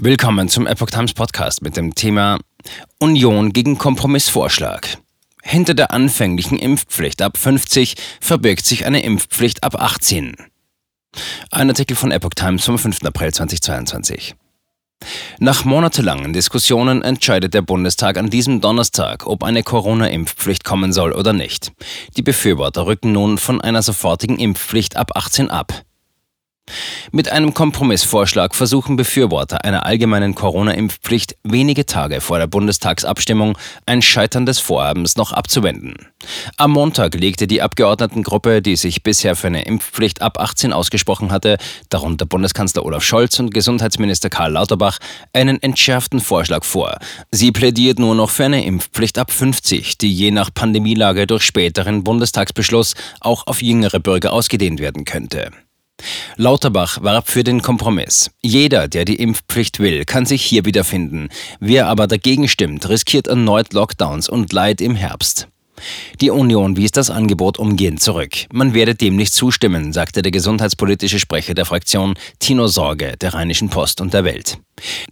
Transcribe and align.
Willkommen 0.00 0.48
zum 0.48 0.68
Epoch 0.68 0.90
Times 0.90 1.12
Podcast 1.12 1.60
mit 1.60 1.76
dem 1.76 1.92
Thema 1.92 2.38
Union 3.00 3.52
gegen 3.52 3.78
Kompromissvorschlag. 3.78 4.86
Hinter 5.42 5.74
der 5.74 5.90
anfänglichen 5.90 6.56
Impfpflicht 6.56 7.20
ab 7.20 7.36
50 7.36 7.96
verbirgt 8.20 8.64
sich 8.64 8.86
eine 8.86 9.02
Impfpflicht 9.02 9.64
ab 9.64 9.74
18. 9.74 10.36
Ein 11.50 11.68
Artikel 11.70 11.96
von 11.96 12.12
Epoch 12.12 12.34
Times 12.36 12.64
vom 12.64 12.78
5. 12.78 13.02
April 13.06 13.34
2022. 13.34 14.36
Nach 15.40 15.64
monatelangen 15.64 16.32
Diskussionen 16.32 17.02
entscheidet 17.02 17.52
der 17.52 17.62
Bundestag 17.62 18.18
an 18.18 18.30
diesem 18.30 18.60
Donnerstag, 18.60 19.26
ob 19.26 19.42
eine 19.42 19.64
Corona-Impfpflicht 19.64 20.62
kommen 20.62 20.92
soll 20.92 21.10
oder 21.10 21.32
nicht. 21.32 21.72
Die 22.16 22.22
Befürworter 22.22 22.86
rücken 22.86 23.10
nun 23.10 23.36
von 23.36 23.60
einer 23.60 23.82
sofortigen 23.82 24.38
Impfpflicht 24.38 24.96
ab 24.96 25.16
18 25.16 25.50
ab. 25.50 25.82
Mit 27.10 27.32
einem 27.32 27.54
Kompromissvorschlag 27.54 28.54
versuchen 28.54 28.96
Befürworter 28.96 29.64
einer 29.64 29.86
allgemeinen 29.86 30.34
Corona-Impfpflicht 30.34 31.36
wenige 31.42 31.86
Tage 31.86 32.20
vor 32.20 32.38
der 32.38 32.46
Bundestagsabstimmung 32.46 33.56
ein 33.86 34.02
Scheitern 34.02 34.44
des 34.44 34.58
Vorhabens 34.58 35.16
noch 35.16 35.32
abzuwenden. 35.32 35.94
Am 36.58 36.72
Montag 36.72 37.14
legte 37.14 37.46
die 37.46 37.62
Abgeordnetengruppe, 37.62 38.60
die 38.60 38.76
sich 38.76 39.02
bisher 39.02 39.36
für 39.36 39.46
eine 39.46 39.62
Impfpflicht 39.62 40.20
ab 40.20 40.38
18 40.38 40.74
ausgesprochen 40.74 41.32
hatte, 41.32 41.56
darunter 41.88 42.26
Bundeskanzler 42.26 42.84
Olaf 42.84 43.04
Scholz 43.04 43.38
und 43.38 43.54
Gesundheitsminister 43.54 44.28
Karl 44.28 44.52
Lauterbach, 44.52 44.98
einen 45.32 45.62
entschärften 45.62 46.20
Vorschlag 46.20 46.64
vor. 46.64 46.98
Sie 47.30 47.52
plädiert 47.52 47.98
nur 47.98 48.14
noch 48.14 48.30
für 48.30 48.44
eine 48.44 48.64
Impfpflicht 48.64 49.18
ab 49.18 49.32
50, 49.32 49.96
die 49.96 50.12
je 50.12 50.30
nach 50.30 50.52
Pandemielage 50.52 51.26
durch 51.26 51.42
späteren 51.42 52.04
Bundestagsbeschluss 52.04 52.94
auch 53.20 53.46
auf 53.46 53.62
jüngere 53.62 53.98
Bürger 53.98 54.32
ausgedehnt 54.34 54.80
werden 54.80 55.06
könnte. 55.06 55.52
Lauterbach 56.36 57.02
warb 57.02 57.28
für 57.28 57.44
den 57.44 57.62
Kompromiss. 57.62 58.30
Jeder, 58.42 58.88
der 58.88 59.04
die 59.04 59.16
Impfpflicht 59.16 59.80
will, 59.80 60.04
kann 60.04 60.26
sich 60.26 60.42
hier 60.42 60.64
wiederfinden. 60.64 61.28
Wer 61.60 61.86
aber 61.86 62.06
dagegen 62.06 62.48
stimmt, 62.48 62.88
riskiert 62.88 63.26
erneut 63.26 63.72
Lockdowns 63.72 64.28
und 64.28 64.52
Leid 64.52 64.80
im 64.80 64.94
Herbst. 64.94 65.48
Die 66.20 66.30
Union 66.30 66.76
wies 66.76 66.92
das 66.92 67.10
Angebot 67.10 67.58
umgehend 67.58 68.02
zurück. 68.02 68.46
Man 68.52 68.74
werde 68.74 68.94
dem 68.94 69.16
nicht 69.16 69.32
zustimmen, 69.32 69.92
sagte 69.92 70.22
der 70.22 70.32
gesundheitspolitische 70.32 71.18
Sprecher 71.18 71.54
der 71.54 71.64
Fraktion 71.64 72.14
Tino 72.38 72.66
Sorge 72.66 73.16
der 73.20 73.34
Rheinischen 73.34 73.68
Post 73.68 74.00
und 74.00 74.14
der 74.14 74.24
Welt. 74.24 74.58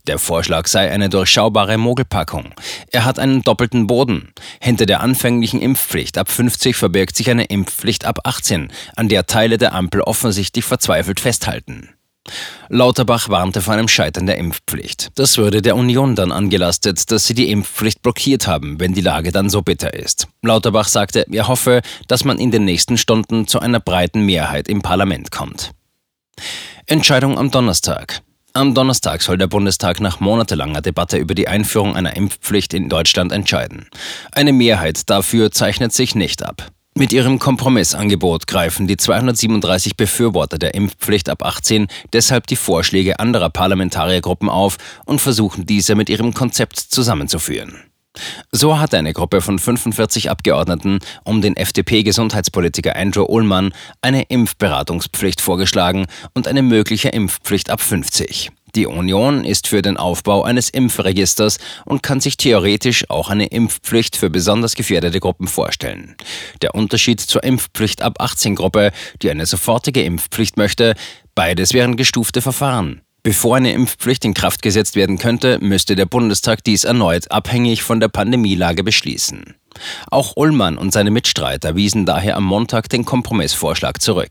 Der 0.06 0.18
Vorschlag 0.18 0.66
sei 0.68 0.90
eine 0.90 1.08
durchschaubare 1.08 1.76
Mogelpackung. 1.76 2.54
Er 2.92 3.04
hat 3.04 3.18
einen 3.18 3.42
doppelten 3.42 3.86
Boden. 3.86 4.32
Hinter 4.60 4.86
der 4.86 5.00
anfänglichen 5.00 5.60
Impfpflicht 5.60 6.18
ab 6.18 6.30
50 6.30 6.76
verbirgt 6.76 7.16
sich 7.16 7.30
eine 7.30 7.44
Impfpflicht 7.44 8.04
ab 8.04 8.20
18, 8.24 8.72
an 8.94 9.08
der 9.08 9.26
Teile 9.26 9.58
der 9.58 9.74
Ampel 9.74 10.00
offensichtlich 10.00 10.64
verzweifelt 10.64 11.20
festhalten. 11.20 11.90
Lauterbach 12.68 13.28
warnte 13.28 13.60
vor 13.60 13.74
einem 13.74 13.88
Scheitern 13.88 14.26
der 14.26 14.38
Impfpflicht. 14.38 15.10
Das 15.14 15.38
würde 15.38 15.62
der 15.62 15.76
Union 15.76 16.14
dann 16.14 16.32
angelastet, 16.32 17.10
dass 17.10 17.26
sie 17.26 17.34
die 17.34 17.50
Impfpflicht 17.50 18.02
blockiert 18.02 18.46
haben, 18.46 18.80
wenn 18.80 18.92
die 18.92 19.00
Lage 19.00 19.32
dann 19.32 19.50
so 19.50 19.62
bitter 19.62 19.94
ist. 19.94 20.28
Lauterbach 20.42 20.88
sagte, 20.88 21.26
er 21.30 21.48
hoffe, 21.48 21.82
dass 22.08 22.24
man 22.24 22.38
in 22.38 22.50
den 22.50 22.64
nächsten 22.64 22.98
Stunden 22.98 23.46
zu 23.46 23.60
einer 23.60 23.80
breiten 23.80 24.22
Mehrheit 24.22 24.68
im 24.68 24.82
Parlament 24.82 25.30
kommt. 25.30 25.72
Entscheidung 26.86 27.38
am 27.38 27.50
Donnerstag. 27.50 28.22
Am 28.52 28.74
Donnerstag 28.74 29.20
soll 29.20 29.36
der 29.36 29.48
Bundestag 29.48 30.00
nach 30.00 30.20
monatelanger 30.20 30.80
Debatte 30.80 31.18
über 31.18 31.34
die 31.34 31.46
Einführung 31.46 31.94
einer 31.94 32.16
Impfpflicht 32.16 32.72
in 32.72 32.88
Deutschland 32.88 33.30
entscheiden. 33.30 33.86
Eine 34.32 34.54
Mehrheit 34.54 35.10
dafür 35.10 35.52
zeichnet 35.52 35.92
sich 35.92 36.14
nicht 36.14 36.42
ab. 36.42 36.72
Mit 36.98 37.12
ihrem 37.12 37.38
Kompromissangebot 37.38 38.46
greifen 38.46 38.86
die 38.86 38.96
237 38.96 39.98
Befürworter 39.98 40.56
der 40.56 40.72
Impfpflicht 40.74 41.28
ab 41.28 41.44
18 41.44 41.88
deshalb 42.14 42.46
die 42.46 42.56
Vorschläge 42.56 43.20
anderer 43.20 43.50
Parlamentariergruppen 43.50 44.48
auf 44.48 44.78
und 45.04 45.20
versuchen 45.20 45.66
diese 45.66 45.94
mit 45.94 46.08
ihrem 46.08 46.32
Konzept 46.32 46.78
zusammenzuführen. 46.78 47.82
So 48.50 48.78
hat 48.78 48.94
eine 48.94 49.12
Gruppe 49.12 49.42
von 49.42 49.58
45 49.58 50.30
Abgeordneten 50.30 51.00
um 51.22 51.42
den 51.42 51.54
FDP-Gesundheitspolitiker 51.54 52.96
Andrew 52.96 53.26
Ullmann 53.28 53.74
eine 54.00 54.22
Impfberatungspflicht 54.22 55.42
vorgeschlagen 55.42 56.06
und 56.32 56.48
eine 56.48 56.62
mögliche 56.62 57.10
Impfpflicht 57.10 57.68
ab 57.68 57.82
50. 57.82 58.52
Die 58.76 58.86
Union 58.86 59.44
ist 59.44 59.68
für 59.68 59.80
den 59.80 59.96
Aufbau 59.96 60.42
eines 60.42 60.68
Impfregisters 60.68 61.56
und 61.86 62.02
kann 62.02 62.20
sich 62.20 62.36
theoretisch 62.36 63.08
auch 63.08 63.30
eine 63.30 63.46
Impfpflicht 63.46 64.16
für 64.16 64.28
besonders 64.28 64.74
gefährdete 64.74 65.18
Gruppen 65.18 65.48
vorstellen. 65.48 66.14
Der 66.60 66.74
Unterschied 66.74 67.22
zur 67.22 67.42
Impfpflicht 67.42 68.02
ab 68.02 68.20
18 68.20 68.54
Gruppe, 68.54 68.92
die 69.22 69.30
eine 69.30 69.46
sofortige 69.46 70.02
Impfpflicht 70.02 70.58
möchte, 70.58 70.94
beides 71.34 71.72
wären 71.72 71.96
gestufte 71.96 72.42
Verfahren. 72.42 73.00
Bevor 73.22 73.56
eine 73.56 73.72
Impfpflicht 73.72 74.26
in 74.26 74.34
Kraft 74.34 74.60
gesetzt 74.60 74.94
werden 74.94 75.16
könnte, 75.16 75.58
müsste 75.62 75.96
der 75.96 76.04
Bundestag 76.04 76.62
dies 76.62 76.84
erneut 76.84 77.30
abhängig 77.30 77.82
von 77.82 77.98
der 77.98 78.08
Pandemielage 78.08 78.84
beschließen. 78.84 79.54
Auch 80.10 80.36
Ullmann 80.36 80.78
und 80.78 80.92
seine 80.92 81.10
Mitstreiter 81.10 81.76
wiesen 81.76 82.06
daher 82.06 82.36
am 82.36 82.44
Montag 82.44 82.88
den 82.88 83.04
Kompromissvorschlag 83.04 84.00
zurück. 84.00 84.30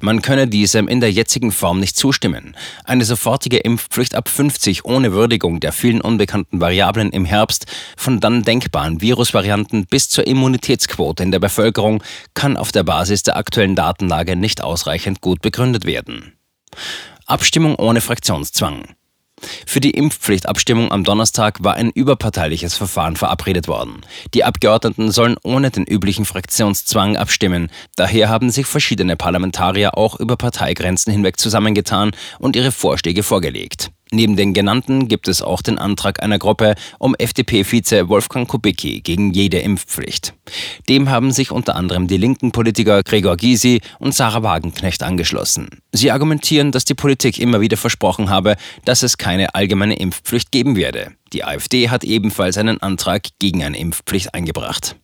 Man 0.00 0.22
könne 0.22 0.48
diesem 0.48 0.88
in 0.88 1.00
der 1.00 1.12
jetzigen 1.12 1.52
Form 1.52 1.80
nicht 1.80 1.96
zustimmen. 1.96 2.56
Eine 2.84 3.04
sofortige 3.04 3.58
Impfpflicht 3.58 4.14
ab 4.14 4.28
50 4.28 4.84
ohne 4.84 5.12
Würdigung 5.12 5.60
der 5.60 5.72
vielen 5.72 6.00
unbekannten 6.00 6.60
Variablen 6.60 7.10
im 7.10 7.24
Herbst, 7.24 7.66
von 7.96 8.20
dann 8.20 8.42
denkbaren 8.42 9.00
Virusvarianten 9.00 9.86
bis 9.86 10.08
zur 10.08 10.26
Immunitätsquote 10.26 11.22
in 11.22 11.32
der 11.32 11.40
Bevölkerung, 11.40 12.02
kann 12.34 12.56
auf 12.56 12.72
der 12.72 12.84
Basis 12.84 13.22
der 13.22 13.36
aktuellen 13.36 13.74
Datenlage 13.74 14.36
nicht 14.36 14.62
ausreichend 14.62 15.20
gut 15.20 15.42
begründet 15.42 15.84
werden. 15.84 16.34
Abstimmung 17.26 17.76
ohne 17.76 18.00
Fraktionszwang. 18.00 18.97
Für 19.66 19.80
die 19.80 19.90
Impfpflichtabstimmung 19.90 20.90
am 20.90 21.04
Donnerstag 21.04 21.62
war 21.62 21.74
ein 21.74 21.90
überparteiliches 21.90 22.74
Verfahren 22.74 23.16
verabredet 23.16 23.68
worden. 23.68 24.02
Die 24.34 24.44
Abgeordneten 24.44 25.10
sollen 25.10 25.36
ohne 25.42 25.70
den 25.70 25.84
üblichen 25.84 26.24
Fraktionszwang 26.24 27.16
abstimmen. 27.16 27.70
Daher 27.96 28.28
haben 28.28 28.50
sich 28.50 28.66
verschiedene 28.66 29.16
Parlamentarier 29.16 29.96
auch 29.96 30.18
über 30.18 30.36
Parteigrenzen 30.36 31.12
hinweg 31.12 31.38
zusammengetan 31.38 32.12
und 32.38 32.56
ihre 32.56 32.72
Vorschläge 32.72 33.22
vorgelegt. 33.22 33.90
Neben 34.10 34.36
den 34.36 34.54
genannten 34.54 35.08
gibt 35.08 35.28
es 35.28 35.42
auch 35.42 35.60
den 35.60 35.78
Antrag 35.78 36.22
einer 36.22 36.38
Gruppe 36.38 36.74
um 36.98 37.14
FDP-Vize 37.14 38.08
Wolfgang 38.08 38.48
Kubicki 38.48 39.00
gegen 39.00 39.32
jede 39.32 39.58
Impfpflicht. 39.58 40.34
Dem 40.88 41.10
haben 41.10 41.30
sich 41.30 41.50
unter 41.50 41.76
anderem 41.76 42.06
die 42.06 42.16
linken 42.16 42.52
Politiker 42.52 43.02
Gregor 43.02 43.36
Gysi 43.36 43.80
und 43.98 44.14
Sarah 44.14 44.42
Wagenknecht 44.42 45.02
angeschlossen. 45.02 45.68
Sie 45.92 46.10
argumentieren, 46.10 46.72
dass 46.72 46.84
die 46.84 46.94
Politik 46.94 47.38
immer 47.38 47.60
wieder 47.60 47.76
versprochen 47.76 48.30
habe, 48.30 48.56
dass 48.84 49.02
es 49.02 49.18
keine 49.18 49.54
allgemeine 49.54 49.98
Impfpflicht 49.98 50.52
geben 50.52 50.76
werde. 50.76 51.12
Die 51.32 51.44
AfD 51.44 51.90
hat 51.90 52.04
ebenfalls 52.04 52.56
einen 52.56 52.80
Antrag 52.80 53.28
gegen 53.38 53.62
eine 53.62 53.78
Impfpflicht 53.78 54.34
eingebracht. 54.34 54.96